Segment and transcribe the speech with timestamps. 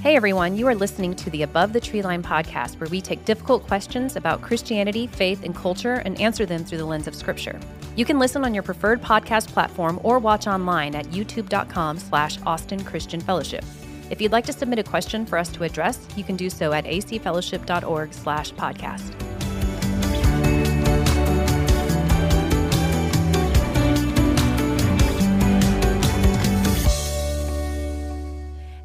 [0.00, 3.24] Hey everyone, you are listening to the Above the Tree Line podcast, where we take
[3.24, 7.58] difficult questions about Christianity, faith, and culture and answer them through the lens of Scripture.
[7.96, 12.84] You can listen on your preferred podcast platform or watch online at youtube.com slash Austin
[12.84, 13.64] Christian Fellowship.
[14.08, 16.72] If you'd like to submit a question for us to address, you can do so
[16.72, 19.27] at acfellowship.org slash podcast.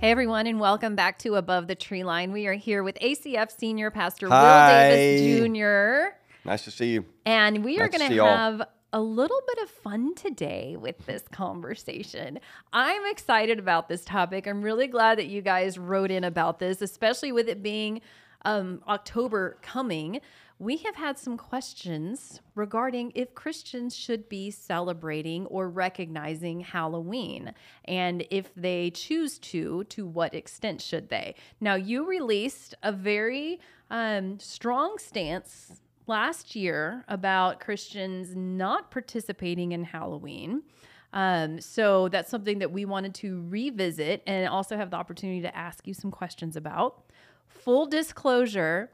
[0.03, 2.33] Hey everyone, and welcome back to Above the Tree Line.
[2.33, 4.89] We are here with ACF Senior Pastor Hi.
[4.89, 6.17] Will Davis Jr.
[6.43, 7.05] Nice to see you.
[7.25, 11.05] And we are Nice to going to have a little bit of fun today with
[11.05, 12.41] this conversation.
[12.73, 14.45] I'm excited about this topic.
[14.45, 18.01] I'm really glad that you guys wrote in about this, especially with it being
[18.43, 20.19] um, October coming.
[20.63, 27.53] We have had some questions regarding if Christians should be celebrating or recognizing Halloween.
[27.83, 31.35] And if they choose to, to what extent should they?
[31.59, 33.59] Now, you released a very
[33.91, 40.63] um, strong stance last year about Christians not participating in Halloween.
[41.11, 45.53] Um, so that's something that we wanted to revisit and also have the opportunity to
[45.53, 47.03] ask you some questions about.
[47.49, 48.91] Full disclosure,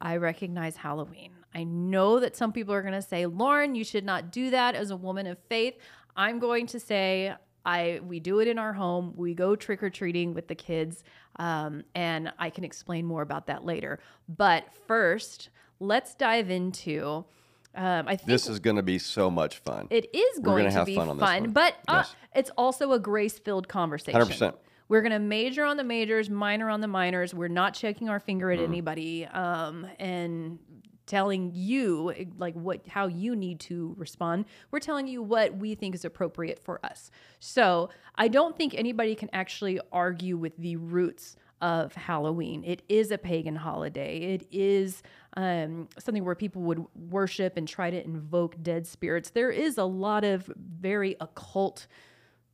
[0.00, 1.32] I recognize Halloween.
[1.54, 4.74] I know that some people are going to say, "Lauren, you should not do that
[4.74, 5.74] as a woman of faith."
[6.16, 7.34] I'm going to say,
[7.64, 9.12] I we do it in our home.
[9.16, 11.02] We go trick or treating with the kids,
[11.36, 13.98] um, and I can explain more about that later.
[14.28, 17.24] But first, let's dive into.
[17.72, 19.86] Um, I think This is going to be so much fun.
[19.90, 21.50] it is going gonna have be fun one.
[21.52, 22.14] but uh, Yes.
[22.34, 24.20] it's also a grace-filled conversation.
[24.20, 24.54] 100%.
[24.90, 27.32] We're going to major on the majors, minor on the minors.
[27.32, 28.72] We're not checking our finger at Mm-hmm.
[28.72, 30.58] anybody um, and
[31.06, 34.46] telling you like what how you need to respond.
[34.72, 37.12] We're telling you what we think is appropriate for us.
[37.38, 42.64] So I don't think anybody can actually argue with the roots of Halloween.
[42.64, 44.18] It is a pagan holiday.
[44.34, 45.02] It is
[45.36, 49.30] um, something where people would worship and try to invoke dead spirits.
[49.30, 51.86] There is a lot of very occult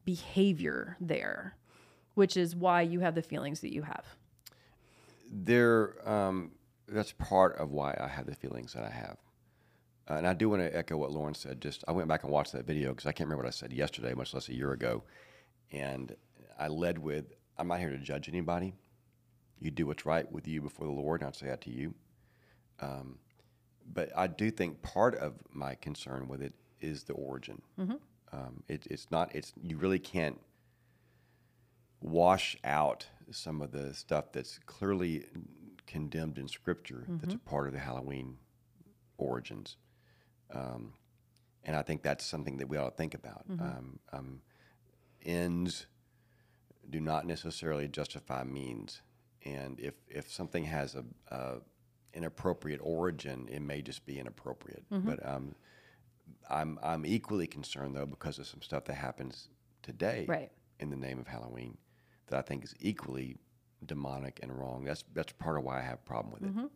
[0.05, 1.57] behavior there,
[2.16, 4.04] which is why you have the feelings that you have.
[5.31, 6.50] there, um,
[6.88, 9.19] that's part of why I have the feelings that I have.
[10.09, 11.60] Uh, and I do want to echo what Lauren said.
[11.60, 13.72] Just I went back and watched that video because I can't remember what I said
[13.72, 15.03] yesterday, much less a year ago.
[15.72, 16.15] And
[16.59, 18.75] I led with, "I'm not here to judge anybody.
[19.59, 21.94] You do what's right with you before the Lord, and I'd say that to you."
[22.81, 23.19] Um,
[23.93, 27.60] but I do think part of my concern with it is the origin.
[28.33, 29.34] Um, it, it's not.
[29.34, 30.38] It's you really can't
[32.01, 35.25] wash out some of the stuff that's clearly
[35.87, 37.05] condemned in Scripture.
[37.09, 38.39] That's a part of the Halloween
[39.19, 39.77] origins,
[40.53, 40.93] um,
[41.65, 43.45] and I think that's something that we ought to think about.
[43.49, 44.43] Um, um,
[45.25, 45.87] ends
[46.89, 49.03] do not necessarily justify means,
[49.45, 51.57] and if if something has a, a
[52.15, 54.84] inappropriate origin, it may just be inappropriate.
[54.91, 55.55] But um,
[56.49, 59.49] I'm I'm equally concerned though because of some stuff that happens
[59.83, 60.51] today Right.
[60.81, 61.77] in the name of Halloween
[62.29, 63.37] that I think is equally
[63.85, 64.85] demonic and wrong.
[64.85, 66.71] That's that's part of why I have a problem with it.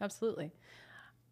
[0.00, 0.52] Absolutely.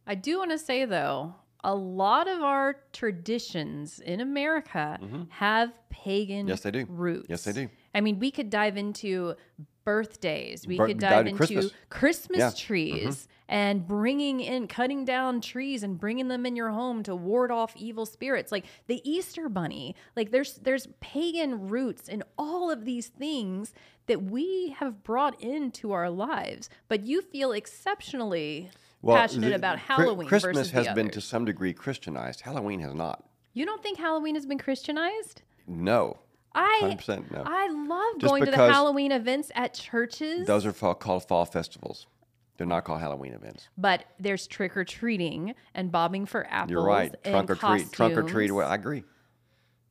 [0.07, 4.99] I do want to say though, a lot of our traditions in America
[5.31, 6.49] have pagan Mm-hmm.
[6.51, 6.87] Yes, they do.
[6.89, 7.27] roots.
[7.29, 7.69] Yes, they do.
[7.95, 9.35] I mean, we could dive into
[9.85, 10.67] birthdays.
[10.67, 11.71] We Bir- could dive into Christmas.
[11.91, 12.47] Christmas Yeah.
[12.49, 12.67] Mm-hmm.
[12.67, 17.51] trees and bringing in, cutting down trees and bringing them in your home to ward
[17.51, 18.51] off evil spirits.
[18.51, 19.95] Like the Easter Bunny.
[20.17, 23.73] Like there's there's pagan roots in all of these things
[24.07, 26.69] that we have brought into our lives.
[26.89, 28.71] But you feel exceptionally
[29.07, 30.29] passionate the- about Halloween.
[30.29, 32.41] Christmas has been to some degree Christianized.
[32.43, 33.25] Halloween has not.
[33.53, 35.43] You don't think Halloween has been Christianized?
[35.67, 36.19] No,
[36.55, 37.43] I 100% no.
[37.45, 40.47] I love Just going to the Halloween events at churches.
[40.47, 42.07] Those are fall, called fall festivals.
[42.57, 43.69] They're not called Halloween events.
[43.77, 46.71] but there's trick or treating and bobbing for apples.
[46.71, 47.13] You're right.
[47.25, 47.91] Trunk or treat.
[47.93, 48.53] Trunk or treat.
[48.53, 49.03] Well, I agree.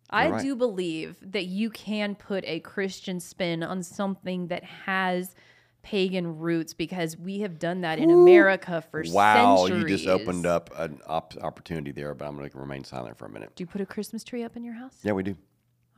[0.10, 0.42] I right.
[0.42, 5.34] do believe that you can put a Christian spin on something that has
[5.82, 9.72] pagan roots because we have done that in America for Wow, centuries.
[9.72, 13.18] Wow, you just opened up an op- opportunity there, but I'm going to remain silent
[13.18, 13.54] for a minute.
[13.56, 14.96] Do you put a Christmas tree up in your house?
[15.04, 15.36] Yeah, we do.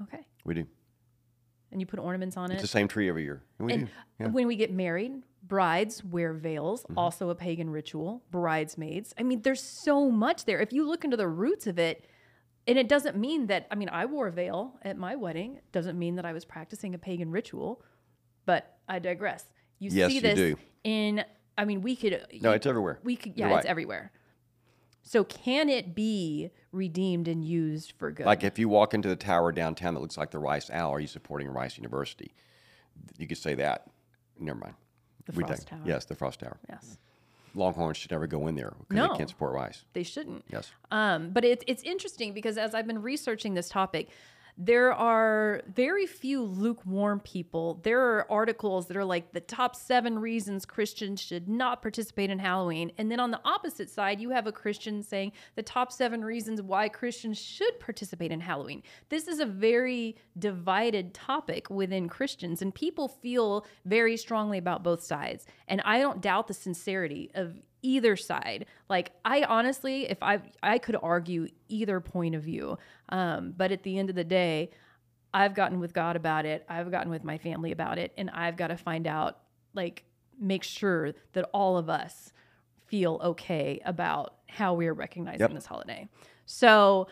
[0.04, 0.26] Okay.
[0.44, 0.66] We do.
[1.72, 2.56] And you put ornaments on It's it?
[2.56, 3.42] It's the same tree every year.
[3.60, 3.92] We And do.
[4.20, 4.28] Yeah.
[4.28, 6.98] when we get married, brides wear veils, Mm-hmm.
[6.98, 9.14] also a pagan ritual, bridesmaids.
[9.18, 10.60] I mean, there's so much there.
[10.62, 12.06] If you look into the roots of it,
[12.68, 15.58] and it doesn't mean that, I mean, I wore a veil at my wedding.
[15.58, 17.82] It doesn't mean that I was practicing a pagan ritual,
[18.46, 19.46] but I digress.
[19.80, 20.56] You Yes, see you this do.
[20.84, 21.24] in,
[21.58, 22.26] I mean, we could.
[22.42, 23.00] No, it's everywhere.
[23.04, 24.12] We could, yeah, it's everywhere.
[25.08, 28.26] So can it be redeemed and used for good?
[28.26, 31.00] Like if you walk into the tower downtown that looks like the Rice Owl, are
[31.00, 32.34] you supporting Rice University?
[33.18, 33.88] You could say that.
[34.40, 34.74] never mind.
[35.28, 35.80] The We Frost take- Tower.
[35.86, 36.58] Yes, the Frost Tower.
[36.70, 36.98] Yes.
[37.54, 39.14] Longhorns should never go in there because No.
[39.14, 39.86] they can't support rice.
[39.94, 40.44] They shouldn't.
[40.52, 40.72] Yes.
[40.92, 44.10] Um, but it's it's interesting because as I've been researching this topic,
[44.58, 47.82] there are very few lukewarm people.
[47.84, 52.40] There are articles that are like the top seven reasons Christians should not participate in
[52.40, 52.92] Halloween.
[52.98, 56.62] And then on the opposite side, you have a Christian saying the top seven reasons
[56.62, 58.82] why Christians should participate in Halloween.
[59.10, 65.04] This is a very divided topic within Christians, and people feel very strongly about both
[65.04, 65.46] sides.
[65.68, 68.66] And I don't doubt the sincerity of either side.
[68.90, 72.78] Like I honestly, if I I could argue either point of view,
[73.10, 74.72] um, but at the end of the day,
[75.34, 76.66] I've gotten with God about it.
[76.70, 79.40] I've gotten with my family about it, and I've got to find out,
[79.74, 80.04] like,
[80.40, 82.32] make sure that all of us
[82.88, 85.54] feel okay about how we are recognizing Yep.
[85.54, 86.08] this holiday.
[86.46, 87.08] So,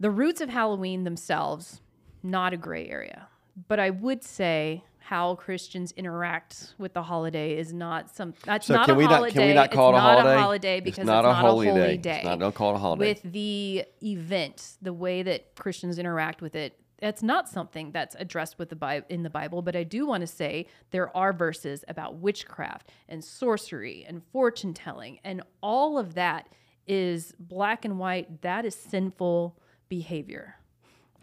[0.00, 1.80] the roots of Halloween themselves,
[2.22, 3.28] not a gray area,
[3.68, 8.32] but I would say how Christians interact with the holiday is not some.
[8.44, 9.24] That's So not can a we holiday.
[9.26, 11.28] not can we not call it's it a not a holiday It's because not it's
[11.28, 11.96] a not holy a holy day.
[11.98, 12.16] day.
[12.16, 13.08] It's not- don't call it a holiday.
[13.10, 18.58] With the event, the way that Christians interact with it, that's not something that's addressed
[18.58, 19.60] with the Bible in the Bible.
[19.60, 24.72] But I do want to say there are verses about witchcraft and sorcery and fortune
[24.72, 26.48] telling, and all of that
[26.86, 28.40] is black and white.
[28.40, 29.58] That is sinful
[29.90, 30.56] behavior.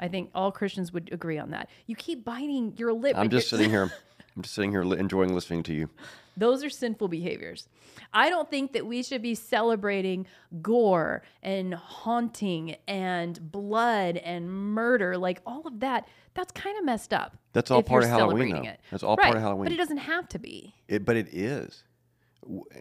[0.02, 1.70] I think all Christians would agree on that.
[1.86, 3.16] You keep biting your lip.
[3.18, 3.92] I'm just sitting here.
[4.36, 5.90] I'm just sitting here li- enjoying listening to you.
[6.38, 7.68] Those are sinful behaviors.
[8.14, 10.26] I don't think that we should be celebrating
[10.62, 15.18] gore and haunting and blood and murder.
[15.18, 17.38] Like all of that, that's kind of messed up.
[17.52, 18.62] That's all part of Halloween, though.
[18.64, 18.80] It.
[18.90, 19.66] That's all part of Right, Halloween.
[19.66, 20.74] But it doesn't have to be.
[20.88, 21.84] It, but it is.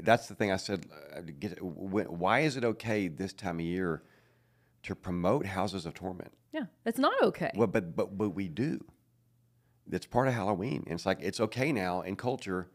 [0.03, 0.87] That's the thing I said.
[1.15, 4.03] uh, get- Why is it okay this time of year
[4.85, 6.33] to promote houses of torment?
[6.53, 7.51] Yeah, it's not okay.
[7.55, 8.81] Well, but but but we do.
[9.91, 10.85] It's part of Halloween.
[10.87, 12.69] And it's like it's okay now in culture.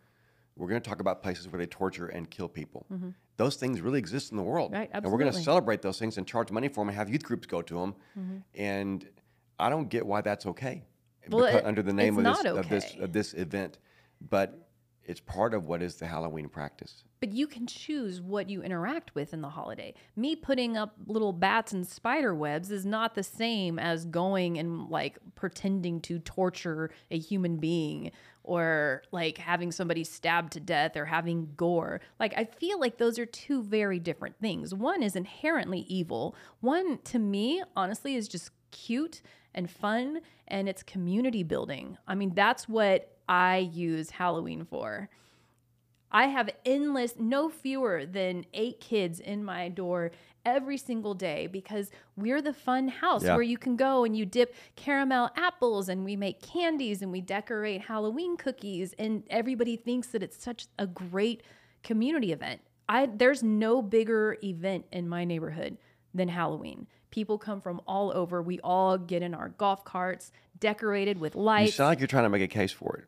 [0.57, 2.85] We're going to talk about places where they torture and kill people.
[3.37, 4.79] Those things really exist in the world, Mm-hmm.
[4.79, 7.09] Right, and we're going to celebrate those things and charge money for them and have
[7.09, 8.43] youth groups go to them.
[8.53, 9.05] And
[9.59, 10.83] I don't get why that's okay
[11.23, 11.35] Mm-hmm.
[11.35, 13.79] Well, it- under the name of this, not of this of this event,
[14.21, 14.69] but
[15.05, 17.03] it's part of what is the Halloween practice.
[17.19, 19.93] But you can choose what you interact with in the holiday.
[20.15, 24.89] Me putting up little bats and spider webs is not the same as going and
[24.89, 28.11] like pretending to torture a human being
[28.43, 32.01] or like having somebody stabbed to death or having gore.
[32.19, 34.73] Like, I feel like those are two very different things.
[34.73, 39.21] One is inherently evil, one to me, honestly, is just cute
[39.53, 41.97] and fun and it's community building.
[42.07, 45.09] I mean, that's what I use Halloween for.
[46.11, 50.11] I have endless, no fewer than eight kids in my door
[50.45, 53.33] every single day because we're the fun house Yeah.
[53.33, 57.19] where you can go and you dip caramel apples and we make candies and we
[57.19, 61.41] decorate Halloween cookies and everybody thinks that it's such a great
[61.83, 62.61] community event.
[62.87, 65.77] I there's no bigger event in my neighborhood
[66.13, 66.87] than Halloween.
[67.09, 68.41] People come from all over.
[68.41, 71.67] We all get in our golf carts decorated with lights.
[71.69, 73.05] You sound like you're trying to make a case for it.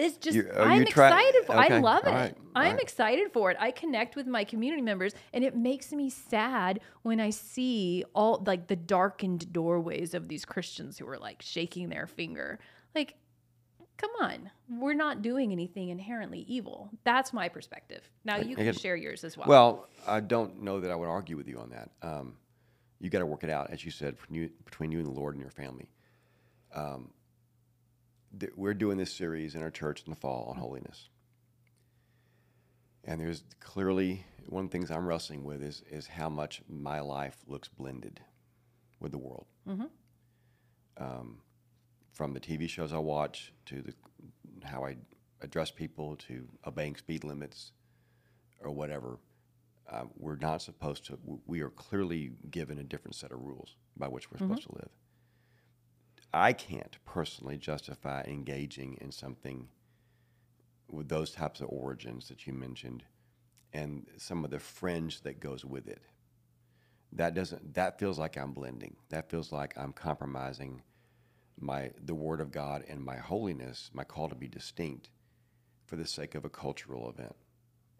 [0.00, 1.52] It's just You- oh, I'm try- excited for.
[1.54, 2.10] I okay, love it.
[2.10, 2.82] right, I'm right.
[2.82, 3.56] excited for it.
[3.60, 8.42] I connect with my community members, and it makes me sad when I see all
[8.46, 12.58] like the darkened doorways of these Christians who are like shaking their finger.
[12.94, 13.16] Like,
[13.98, 16.88] come on, we're not doing anything inherently evil.
[17.04, 18.08] That's my perspective.
[18.24, 19.46] Now you can share yours as well.
[19.48, 21.90] Well, I don't know that I would argue with you on that.
[22.00, 22.36] Um,
[23.00, 25.12] you got to work it out, as you said, between you, between you and the
[25.12, 25.90] Lord and your family.
[26.74, 27.10] Um,
[28.38, 31.08] th- we're doing this series in our church in the fall on holiness,
[33.04, 37.00] and there's clearly one of the things I'm wrestling with is is how much my
[37.00, 38.20] life looks blended
[39.00, 39.46] with the world.
[40.96, 41.38] Um,
[42.12, 43.94] from the TV shows I watch to the
[44.66, 44.96] how I
[45.40, 47.72] address people to obeying speed limits
[48.62, 49.18] or whatever,
[49.90, 51.18] uh, we're not supposed to.
[51.46, 54.90] We are clearly given a different set of rules by which we're supposed to live.
[56.32, 59.68] I can't personally justify engaging in something
[60.88, 63.04] with those types of origins that you mentioned,
[63.72, 66.02] and some of the fringe that goes with it.
[67.12, 67.74] That doesn't.
[67.74, 68.96] That feels like I'm blending.
[69.08, 70.82] That feels like I'm compromising
[71.58, 75.10] my the Word of God and my holiness, my call to be distinct,
[75.86, 77.34] for the sake of a cultural event.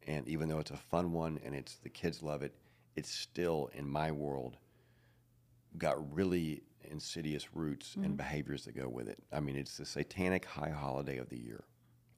[0.06, 2.54] And even though it's a fun one and it's the kids love it,
[2.96, 4.56] it's still in my world
[5.78, 8.14] got really insidious roots and mm-hmm.
[8.16, 9.18] behaviors that go with it.
[9.32, 11.64] I mean, it's the satanic high holiday of the year,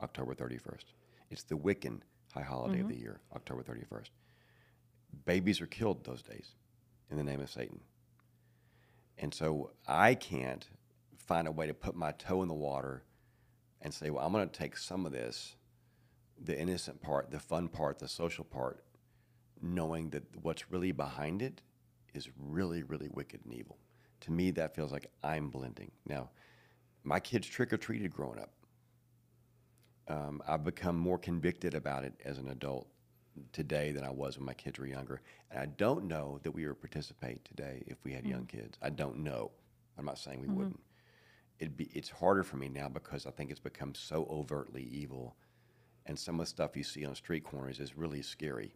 [0.03, 0.85] October 31st.
[1.31, 2.01] It's the Wiccan
[2.33, 2.95] high holiday of mm-hmm.
[2.95, 4.11] the year, October 31st.
[5.25, 6.53] Babies are killed those days
[7.11, 7.81] in the name of Satan.
[9.19, 10.67] And so I can't
[11.17, 13.05] find a way to put my toe in the water
[13.81, 15.57] and say, well, I'm going to take some of this,
[16.43, 18.83] the innocent part, the fun part, the social part,
[19.61, 21.61] knowing that what's really behind it
[22.15, 23.79] is really, really wicked and evil.
[24.23, 25.91] To me, that feels like I'm blending.
[26.07, 26.31] Now,
[27.05, 28.51] my kids trick or treated growing up.
[30.09, 32.89] Um, I've become more convicted about it as an adult
[33.53, 35.23] today than I was when my kids were younger.
[35.51, 38.79] And I don't know that we would participate today if we had young kids.
[38.83, 39.51] I don't know.
[39.99, 40.81] I'm not saying we wouldn't.
[41.59, 45.37] It'd be, it's harder for me now because I think it's become so overtly evil.
[46.07, 48.75] And some of the stuff you see on street corners is really scary.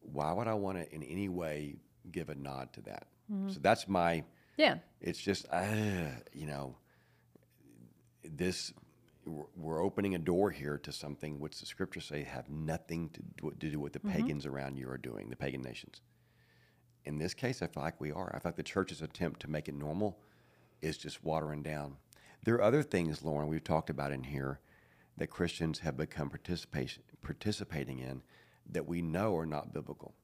[0.00, 1.76] Why would I want to in any way
[2.12, 3.08] give a nod to that?
[3.28, 4.24] So that's my,
[4.56, 4.78] Yeah.
[5.00, 6.76] it's just, uh, you know,
[8.22, 8.72] this
[9.26, 13.50] we're- opening a door here to something which the scriptures say have nothing to do,
[13.52, 16.02] to do with the pagans around you are doing, the pagan nations.
[17.04, 18.30] In this case, I feel like we are.
[18.34, 20.20] I feel like the church's attempt to make it normal
[20.82, 21.96] is just watering down.
[22.42, 24.60] There are other things, Lauren, we've talked about in here
[25.16, 28.22] that Christians have become participation, participating in
[28.66, 30.14] that we know are not biblical.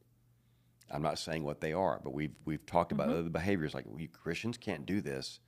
[0.90, 4.06] I'm not saying what they are, but we've we've talked about other behaviors like we
[4.08, 5.40] Christians can't do this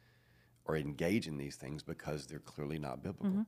[0.65, 3.47] or engage in these things because they're clearly not biblical.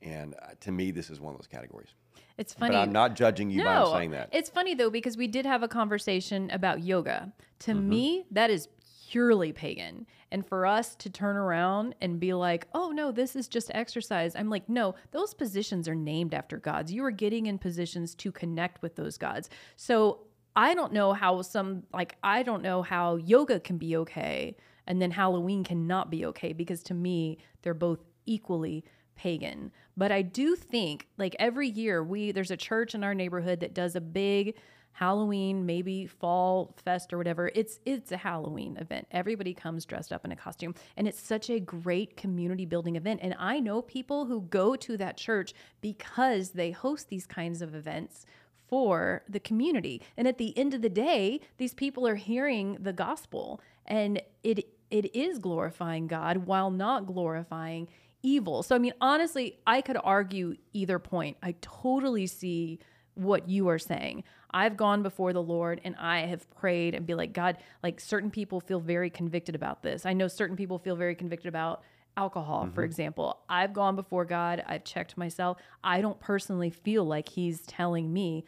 [0.00, 1.88] And uh, to me, this is one of those categories.
[2.36, 2.72] It's funny.
[2.74, 4.28] But I'm not judging you by saying that.
[4.32, 7.32] It's funny though because we did have a conversation about yoga.
[7.60, 7.88] To Mm-hmm.
[7.88, 8.68] me, that is
[9.10, 10.06] purely pagan.
[10.30, 14.36] And for us to turn around and be like, "Oh no, this is just exercise."
[14.36, 16.92] I'm like, "No, those positions are named after gods.
[16.92, 20.20] You are getting in positions to connect with those gods." So,
[20.58, 24.56] I don't know how some like I don't know how yoga can be okay
[24.88, 28.84] and then Halloween cannot be okay because to me, they're both equally
[29.14, 29.70] pagan.
[29.96, 33.72] But I do think like every year we there's a church in our neighborhood that
[33.72, 34.56] does a big
[34.90, 37.52] Halloween, maybe fall fest or whatever.
[37.54, 39.06] It's it's a Halloween event.
[39.12, 43.20] Everybody comes dressed up in a costume and it's such a great community building event.
[43.22, 47.76] And I know people who go to that church because they host these kinds of
[47.76, 48.26] events
[48.68, 50.02] for the community.
[50.16, 54.68] And at the end of the day, these people are hearing the gospel and it
[54.90, 57.88] it is glorifying God while not glorifying
[58.22, 58.62] evil.
[58.62, 61.36] So I mean honestly, I could argue either point.
[61.42, 62.78] I totally see
[63.14, 64.24] what you are saying.
[64.50, 68.30] I've gone before the Lord and I have prayed and be like, God, like certain
[68.30, 70.06] people feel very convicted about this.
[70.06, 71.82] I know certain people feel very convicted about
[72.16, 72.84] alcohol, for mm-hmm.
[72.84, 73.38] example.
[73.48, 75.58] I've gone before God, I've checked myself.
[75.84, 78.44] I don't personally feel like He's telling me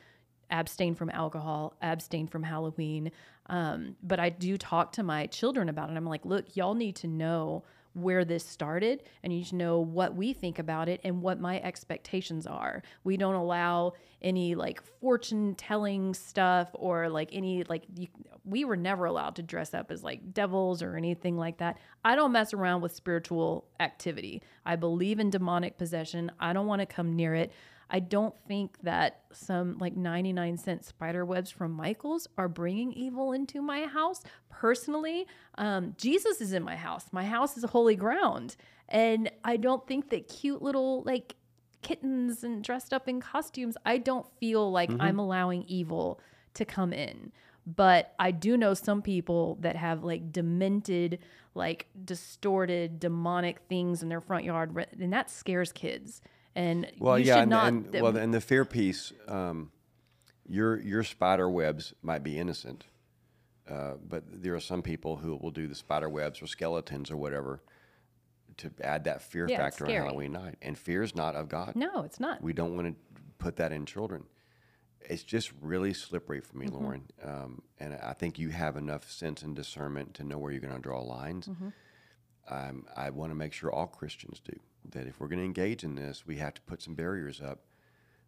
[0.51, 3.11] abstain from alcohol, abstain from Halloween.
[3.47, 5.97] Um, but I do talk to my children about it.
[5.97, 7.65] I'm like, look, y'all need to know
[7.95, 11.41] where this started and you need to know what we think about it and what
[11.41, 12.83] my expectations are.
[13.03, 18.09] We don't allow any like fortune telling stuff or like any like you,
[18.45, 21.79] we were never allowed to dress up as like devils or anything like that.
[22.05, 24.43] I don't mess around with spiritual activity.
[24.65, 26.31] I believe in demonic possession.
[26.39, 27.53] I don't want to come near it.
[27.91, 33.33] I don't think that some like 99 cent spider webs from Michaels are bringing evil
[33.33, 34.23] into my house.
[34.49, 35.27] Personally,
[35.59, 37.07] um, Jesus is in my house.
[37.13, 38.57] My house is holy ground.
[38.89, 41.37] And I don't think that cute little like
[41.83, 46.21] kittens and dressed up in costumes, I don't feel like I'm allowing evil
[46.55, 47.33] to come in.
[47.67, 51.19] But I do know some people that have like demented,
[51.55, 56.21] like distorted, demonic things in their front yard, and that scares kids.
[56.57, 57.67] And Well, you yeah, should and, not.
[57.69, 59.71] and well, and the fear piece, um,
[60.49, 62.87] your your spider webs might be innocent,
[63.69, 67.17] uh, but there are some people who will do the spider webs or skeletons or
[67.17, 67.63] whatever
[68.57, 69.93] to add that fear Yeah, factor on.
[69.93, 70.57] Halloween night.
[70.61, 71.77] And fear is not of God.
[71.77, 72.43] no, it's not.
[72.43, 74.25] We don't want to put that in children.
[75.09, 76.77] It's just really slippery for me, Mm-hmm.
[76.77, 77.03] Lauren.
[77.25, 80.75] Um, and I think you have enough sense and discernment to know where you're going
[80.75, 81.47] to draw lines.
[81.49, 81.69] Mm-hmm.
[82.49, 84.53] Um, I want to make sure all Christians do
[84.89, 85.07] that.
[85.07, 87.61] If we're going to engage in this, we have to put some barriers up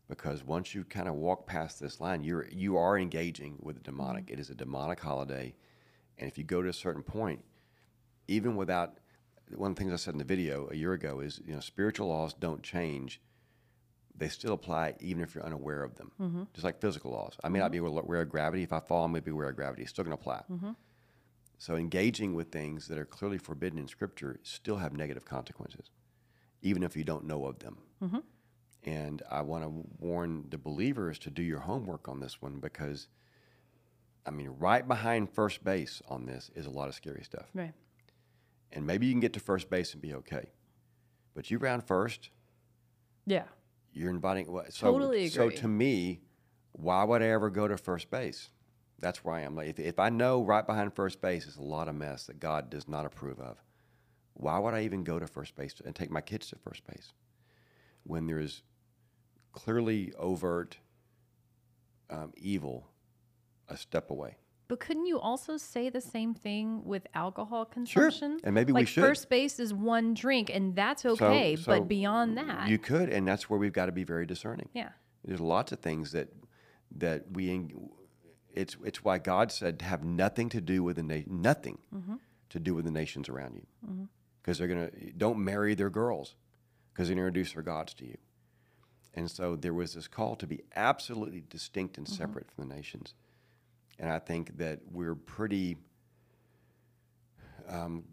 [0.09, 3.81] because once you kind of walk past this line, you're you are engaging with the
[3.81, 3.97] mm-hmm.
[3.97, 4.25] demonic.
[4.27, 4.35] Mm-hmm.
[4.35, 5.55] It is a demonic holiday,
[6.19, 7.45] and if you go to a certain point,
[8.29, 8.99] even without
[9.55, 11.61] one of the things I said in the video a year ago is you know
[11.61, 13.21] spiritual laws don't change
[14.15, 16.13] they still apply even if you're unaware of them.
[16.21, 16.43] Mm-hmm.
[16.53, 17.35] Just like physical laws.
[17.43, 17.99] I may not be mm-hmm.
[17.99, 18.63] aware of gravity.
[18.63, 19.83] If I fall, I may be aware of gravity.
[19.83, 20.43] It's still going to apply.
[21.63, 25.91] So engaging with things that are clearly forbidden in Scripture still have negative consequences,
[26.63, 27.77] even if you don't know of them.
[28.03, 28.19] Mm-hmm.
[28.85, 33.09] And I want to warn the believers to do your homework on this one because,
[34.27, 37.47] I mean, right behind first base on this is a lot of scary stuff.
[37.55, 37.73] Right.
[38.73, 40.51] And maybe you can get to first base and be okay.
[41.35, 42.31] But you round first,
[43.27, 43.45] Yeah.
[43.93, 44.73] you're inviting what?
[44.73, 46.23] So, Totally So to me,
[46.73, 48.51] why would I ever go to first base?
[48.99, 49.55] That's where I am.
[49.55, 52.41] Like, if, if I know right behind first base is a lot of mess that
[52.41, 53.63] God does not approve of,
[54.35, 57.13] Why would I even go to first base and take my kids to first base
[58.05, 58.63] when there's
[59.53, 60.79] clearly overt
[62.11, 62.89] um, evil
[63.69, 64.37] a step away?
[64.69, 68.39] But couldn't you also say the same thing with alcohol consumption?
[68.39, 68.45] Sure.
[68.45, 69.05] and maybe we should.
[69.05, 71.57] first base is one drink, and that's okay.
[71.57, 74.71] so but beyond that, You could, and that's where we've got to be very discerning.
[74.73, 74.91] yeah,
[75.25, 76.29] There's lots of things that
[76.97, 77.69] that we.
[78.55, 82.15] It's it's why God said to have nothing to do with the na- nothing Mm-hmm.
[82.51, 84.09] to do with the nations around you,
[84.43, 86.35] because they're gonna don't marry their girls,
[86.93, 88.19] because they introduce their gods to you,
[89.15, 92.17] and so there was this call to be absolutely distinct and Mm-hmm.
[92.17, 93.15] separate from the nations,
[93.99, 95.77] and I think that we're pretty
[97.69, 98.05] um,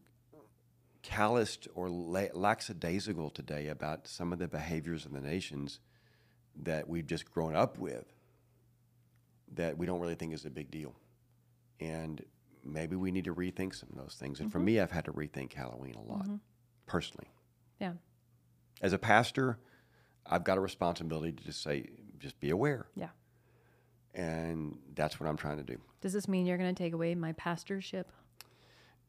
[1.02, 5.80] calloused or la- lackadaisical today about some of the behaviors of the nations
[6.62, 8.06] that we've just grown up with
[9.56, 10.94] that we don't really think is a big deal.
[11.80, 12.24] And
[12.72, 14.40] maybe we need to rethink some of those things.
[14.40, 16.28] And for me, I've had to rethink Halloween a lot,
[16.86, 17.28] personally.
[17.80, 17.94] yeah,
[18.82, 19.58] As a pastor,
[20.26, 21.86] I've got a responsibility to just say,
[22.20, 22.88] just be aware.
[22.96, 23.10] yeah.
[24.16, 25.80] And that's what I'm trying to do.
[26.02, 28.12] Does this mean you're going to take away my pastorship?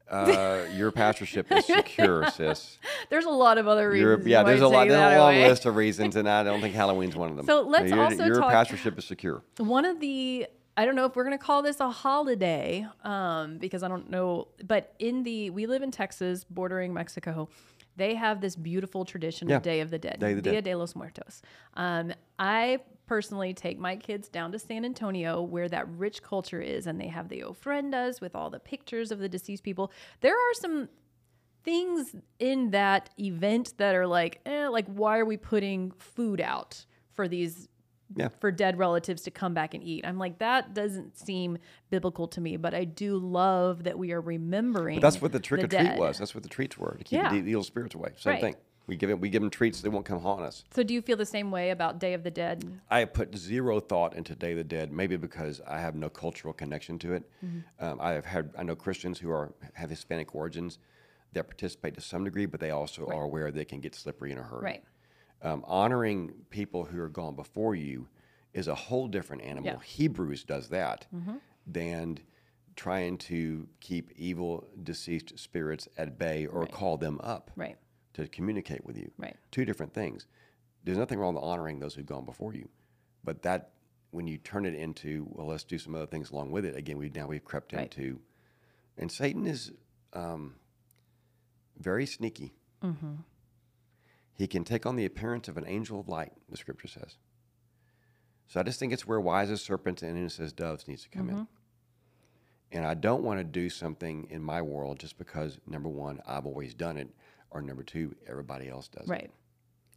[0.09, 2.77] Uh, your pastorship is secure, sis.
[3.09, 4.27] There's a lot of other You're, reasons.
[4.27, 4.87] yeah, you there's a lot.
[4.89, 5.47] There's a long away.
[5.47, 7.45] list of reasons, and I don't think Halloween's one of them.
[7.45, 9.41] So let's your, also your talk- pastorship is secure.
[9.57, 10.47] One of the
[10.77, 14.47] I don't know if we're gonna call this a holiday, um, because I don't know.
[14.65, 17.49] But in the we live in Texas, bordering Mexico.
[17.97, 19.57] They have this beautiful tradition Yeah.
[19.57, 20.63] of Day of the Dead, Day of the Dia Dead.
[20.63, 21.41] de los Muertos.
[21.73, 26.87] Um, I personally take my kids down to San Antonio, where that rich culture is,
[26.87, 29.91] and they have the ofrendas with all the pictures of the deceased people.
[30.21, 30.87] There are some
[31.63, 36.85] things in that event that are like, eh, like why are we putting food out
[37.11, 37.67] for these
[38.15, 38.29] Yeah.
[38.39, 40.05] for dead relatives to come back and eat?
[40.05, 41.57] I'm like, that doesn't seem
[41.89, 44.97] biblical to me, but I do love that we are remembering.
[44.97, 46.17] But that's what the trick or treat was.
[46.17, 47.29] That's what the treats were to keep Yeah.
[47.29, 48.13] the evil spirits away.
[48.17, 48.41] Same Right.
[48.41, 48.55] thing.
[48.87, 50.65] We give them we give them treats they won't come haunt us.
[50.73, 52.65] So do you feel the same way about Day of the Dead?
[52.89, 56.09] I have put zero thought into Day of the Dead, maybe because I have no
[56.09, 57.23] cultural connection to it.
[57.45, 57.85] Mm-hmm.
[57.85, 60.79] Um, I have had I know Christians who are have Hispanic origins
[61.33, 64.37] that participate to some degree, but they also are aware they can get slippery in
[64.37, 64.63] a hurry.
[64.63, 64.83] Right.
[65.43, 68.07] Um, honoring people who are gone before you
[68.53, 69.65] is a whole different animal.
[69.65, 69.71] Yeah.
[69.73, 69.81] Mm-hmm.
[69.83, 71.07] Hebrews does that
[71.65, 72.19] than
[72.75, 77.77] trying to keep evil deceased spirits at bay or call them up Right.
[78.13, 79.11] to communicate with you.
[79.17, 79.35] Right.
[79.51, 80.27] Two different things.
[80.83, 82.67] There's nothing wrong with honoring those who've gone before you,
[83.23, 83.71] but that
[84.11, 86.75] when you turn it into well, let's do some other things along with it.
[86.75, 87.83] Again, we now we've crept Right.
[87.83, 88.19] into,
[88.97, 89.71] and Satan is
[90.13, 90.55] um,
[91.79, 92.53] very sneaky.
[92.83, 93.13] Mm-hmm.
[94.35, 96.31] He can take on the appearance of an angel of light.
[96.49, 97.17] The scripture says.
[98.47, 101.09] So I just think it's where wise as serpents and innocent as doves needs to
[101.09, 101.37] come Mm-hmm.
[101.39, 101.47] in.
[102.73, 106.45] And I don't want to do something in my world just because number one, I've
[106.45, 107.09] always done it,
[107.49, 109.11] or number two, everybody else does it.
[109.11, 109.31] Right.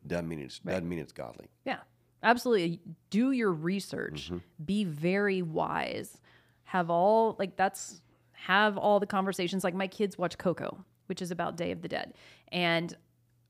[0.07, 1.47] Doesn't mean it's doesn't mean it's godly.
[1.65, 1.79] Yeah,
[2.23, 2.81] absolutely.
[3.11, 4.27] Do your research.
[4.27, 4.39] Mm-hmm.
[4.65, 6.21] Be very wise.
[6.65, 9.63] Have all like that's have all the conversations.
[9.63, 12.15] Like my kids watch Coco, which is about Day of the Dead,
[12.49, 12.95] and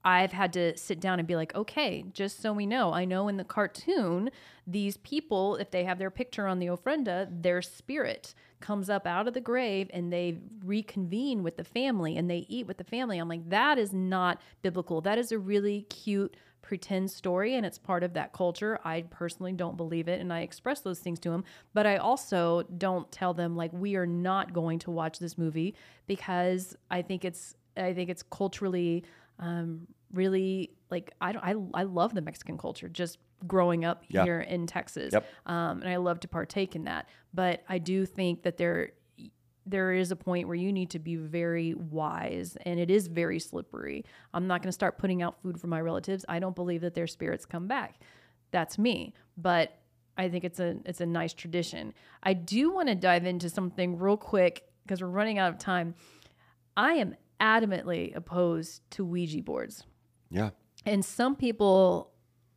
[0.05, 3.29] I've had to sit down and be like, okay, just so we know, I know
[3.29, 4.31] in the cartoon,
[4.67, 9.27] these people, if they have their picture on the ofrenda, their spirit comes up out
[9.27, 13.19] of the grave and they reconvene with the family and they eat with the family.
[13.19, 15.01] I'm like, that is not biblical.
[15.01, 18.81] That is a really cute pretend story and it's part of that culture.
[18.85, 22.63] I personally don't believe it and I express those things to them, but I also
[22.79, 25.75] don't tell them like we are not going to watch this movie
[26.07, 29.05] because I think it's I think it's culturally
[29.39, 31.45] um, really like I don't
[31.75, 34.25] I, I love the Mexican culture just growing up Yeah.
[34.25, 35.13] here in Texas.
[35.13, 35.27] Yep.
[35.47, 37.09] Um, and I love to partake in that.
[37.35, 38.93] But I do think that there
[39.67, 43.39] there is a point where you need to be very wise and it is very
[43.41, 44.05] slippery.
[44.35, 46.25] I'm not going to start putting out food for my relatives.
[46.29, 47.99] I don't believe that their spirits come back.
[48.51, 49.15] That's me.
[49.39, 49.79] But
[50.19, 51.93] I think it's a it's a nice tradition.
[52.23, 55.95] I do want to dive into something real quick because we're running out of time.
[56.77, 59.85] I am adamantly opposed to Ouija boards.
[60.31, 60.51] Yeah.
[60.87, 62.11] And some people,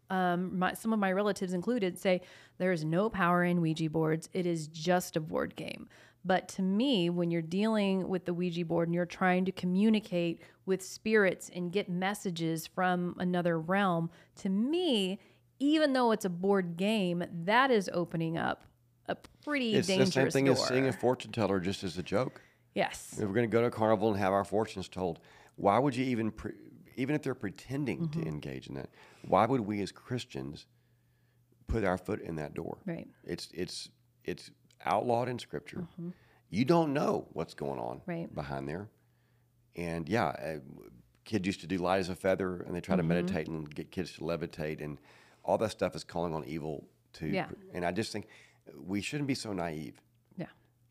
[0.09, 2.21] um, my, some of my relatives included, say
[2.57, 4.29] there is no power in Ouija boards.
[4.33, 5.87] It is just a board game.
[6.25, 10.41] But to me, when you're dealing with the Ouija board and you're trying to communicate
[10.65, 15.19] with spirits and get messages from another realm, to me,
[15.59, 18.65] even though it's a board game, that is opening up
[19.07, 20.55] a pretty It's dangerous the same thing door.
[20.55, 22.41] as seeing a fortune teller just as a joke.
[22.81, 23.13] Yes.
[23.13, 25.19] If we're going to go to a carnival and have our fortunes told,
[25.55, 26.53] why would you even, pre-
[26.95, 28.21] even if they're pretending Mm-hmm.
[28.21, 28.89] to engage in that,
[29.27, 30.65] why would we as Christians
[31.67, 32.77] put our foot in that door?
[32.85, 33.07] Right.
[33.23, 33.89] It's it's
[34.23, 34.51] it's
[34.85, 35.87] outlawed in Scripture.
[36.49, 38.33] You don't know what's going on Right.
[38.33, 38.87] behind there,
[39.75, 40.59] and yeah, uh,
[41.25, 43.91] kids used to do light as a feather, and they try to meditate and get
[43.91, 44.97] kids to levitate, and
[45.43, 47.27] all that stuff is calling on evil to.
[47.27, 47.47] Yeah.
[47.73, 48.27] And I just think
[48.75, 49.99] we shouldn't be so naive.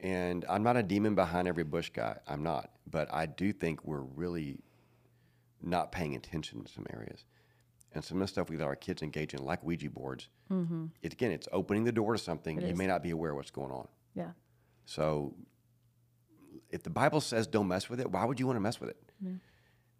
[0.01, 0.07] Yeah.
[0.09, 2.17] And I'm not a demon behind every bush guy.
[2.27, 2.71] I'm not.
[2.91, 4.59] But I do think we're really
[5.63, 7.25] not paying attention in some areas.
[7.93, 10.87] And some of the stuff we let our kids engage in, like Ouija boards, mm-hmm.
[11.03, 12.79] it, again, it's opening the door to something you is.
[12.79, 13.89] may not be aware of what's going on.
[14.15, 14.33] Yeah.
[14.85, 15.35] So
[16.71, 18.91] if the Bible says don't mess with it, why would you want to mess with
[18.91, 18.99] it?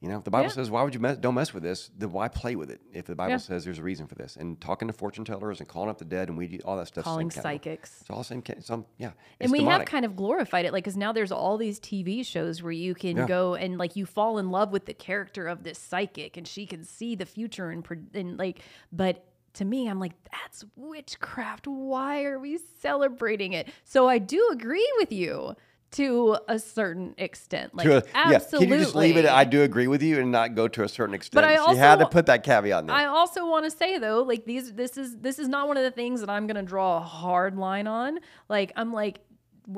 [0.01, 0.53] You know, if the Bible Yeah.
[0.53, 2.83] says why would you mess, don't mess with this, then why play with it?
[2.93, 3.37] If the Bible Yeah.
[3.39, 6.05] says there's a reason for this, and talking to fortune tellers and calling up the
[6.05, 8.03] dead and we all that stuff, Calling psychics.
[8.03, 8.43] It's all the same.
[8.61, 9.81] Some yeah, it's and we demonic.
[9.81, 12.95] have kind of glorified it like because now there's all these tv shows where you
[12.95, 13.27] can Yeah.
[13.27, 16.67] go and like you fall in love with the character of this psychic and she
[16.67, 18.61] can see the future and, and like
[18.93, 24.49] but to me i'm like that's witchcraft why are we celebrating it so i do
[24.53, 25.55] agree with you
[25.97, 29.27] to a certain extent like To a- yeah, absolutely Can you just leave it?
[29.27, 31.35] I do agree with you, and not go to a certain extent.
[31.35, 32.97] But I she had to also- put that caveat in there.
[32.97, 35.85] I also want to say though, like these, this is this is not one of
[35.85, 38.19] the things that I'm gonna draw a hard line on.
[38.49, 39.21] Like I'm like,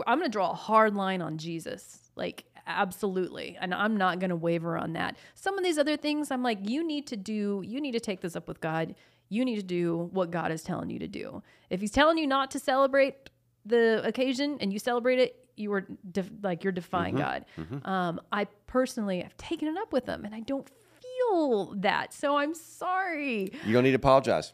[0.07, 2.11] I'm gonna draw a hard line on Jesus.
[2.17, 5.17] Like absolutely, and I'm not gonna waver on that.
[5.35, 8.21] Some of these other things, I'm like, you need to do, you need to take
[8.21, 8.95] this up with God.
[9.31, 11.43] You need to do what God is telling you to do.
[11.71, 13.31] If He's telling you not to celebrate
[13.67, 17.45] the occasion and you celebrate it, you are def- like you're defying God.
[17.85, 20.69] Um, I personally have taken it up with them, and I don't
[21.01, 22.13] feel that.
[22.15, 23.51] So I'm sorry.
[23.65, 24.53] you don't need to apologize.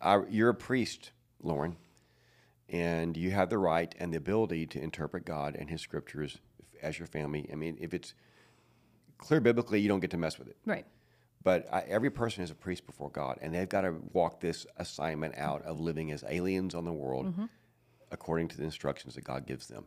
[0.00, 1.12] I, you're a priest,
[1.42, 1.76] Lauren,
[2.68, 6.38] and you have the right and the ability to interpret God and His scriptures
[6.82, 7.48] as your family.
[7.52, 8.14] I mean, if it's
[9.18, 10.56] clear biblically, you don't get to mess with it.
[10.66, 10.86] Right.
[11.44, 14.66] But I, every person is a priest before God, and they've got to walk this
[14.76, 17.44] assignment out of living as aliens on the world Mm-hmm.
[18.10, 19.84] according to the instructions that God gives them.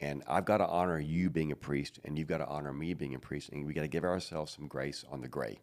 [0.00, 2.94] And I've got to honor you being a priest, and you've got to honor me
[2.94, 5.58] being a priest, and we got to give ourselves some grace on the gray.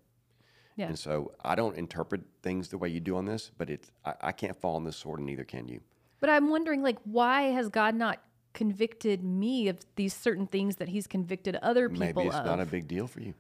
[0.76, 0.88] Yeah.
[0.88, 4.14] And so I don't interpret things the way you do on this, but it's I,
[4.22, 5.80] I can't fall on this sword, and neither can you.
[6.20, 8.20] But I'm wondering, like, why has God not
[8.54, 12.46] convicted me of these certain things that He's convicted other people Maybe it's of?
[12.46, 13.34] not a big deal for you.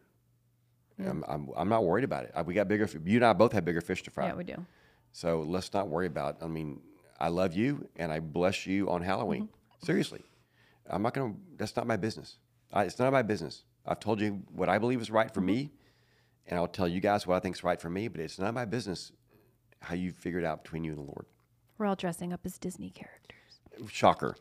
[0.98, 2.34] I'm, I'm, I'm not worried about it.
[2.46, 2.88] We got bigger.
[3.04, 4.28] You and I both have bigger fish to fry.
[4.28, 4.66] yeah, we do.
[5.12, 6.38] So let's not worry about.
[6.42, 6.80] I mean,
[7.20, 9.44] I love you and I bless you on Halloween.
[9.44, 9.86] Mm-hmm.
[9.86, 10.22] Seriously,
[10.90, 11.34] I'm not gonna.
[11.58, 12.38] That's not my business.
[12.72, 13.64] I, it's none of my business.
[13.86, 15.72] I've told you what I believe is right for me,
[16.48, 18.08] and I'll tell you guys what I think is right for me.
[18.08, 19.12] But it's none of my business
[19.82, 21.26] how you figure it out between you and the Lord.
[21.78, 24.36] We're all dressing up as Disney characters, Shocker.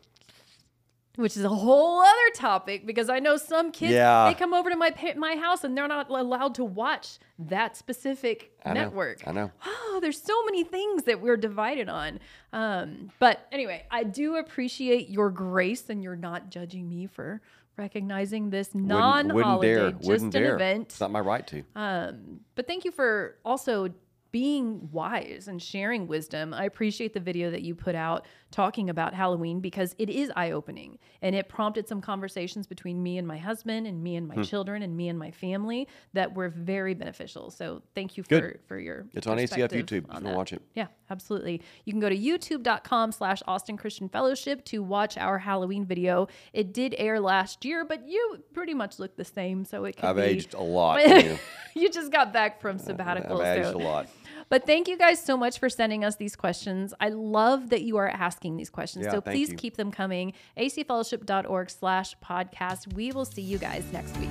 [1.17, 4.27] Which is a whole other topic because I know some kids Yeah.
[4.27, 8.51] they come over to my my house and they're not allowed to watch that specific
[8.65, 8.81] I know.
[8.81, 9.27] network.
[9.27, 9.51] I know.
[9.65, 12.19] oh, there's so many things that we're divided on.
[12.53, 17.41] Um, but anyway, I do appreciate your grace and you're not judging me for
[17.77, 20.55] recognizing this non-holiday, just Wouldn't an dare.
[20.55, 20.83] event.
[20.89, 21.63] It's not my right to.
[21.75, 23.89] Um, but thank you for also
[24.31, 26.53] being wise and sharing wisdom.
[26.53, 28.25] I appreciate the video that you put out
[28.55, 33.17] talking about Halloween because it is eye opening and it prompted some conversations between me
[33.17, 34.37] and my husband and me and Hmm.
[34.37, 37.51] my children and me and my family that were very beneficial.
[37.51, 38.59] So thank you for, Good.
[38.65, 40.35] for your It's on ACF YouTube you that.
[40.35, 40.61] watch it.
[40.73, 41.61] Yeah, absolutely.
[41.83, 46.27] You can go to youtube.com slash Austin Christian Fellowship to watch our Halloween video.
[46.53, 49.65] It did air last year, but you pretty much look the same.
[49.65, 51.01] So it could I've be aged a lot.
[51.25, 51.37] you.
[51.75, 53.41] you just got back from sabbatical.
[53.41, 54.07] I've aged so- a lot.
[54.49, 56.93] But thank you guys so much for sending us these questions.
[56.99, 59.05] I love that you are asking these questions.
[59.05, 59.57] Yeah, so please you.
[59.57, 60.33] keep them coming.
[60.57, 62.93] acfellowship.org slash podcast.
[62.93, 64.29] We will see you guys next week.